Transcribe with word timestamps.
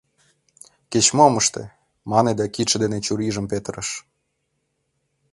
Кеч-мом 0.91 1.33
ыште!..— 1.41 1.63
мане 2.11 2.31
да 2.39 2.45
кидше 2.53 2.77
дене 2.83 2.97
чурийжым 3.05 3.45
петырыш. 3.51 3.89